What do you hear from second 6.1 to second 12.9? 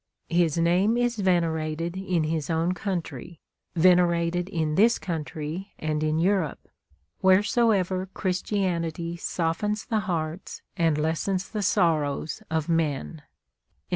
Europe, wheresoever Christianity softens the hearts and lessens the sorrows of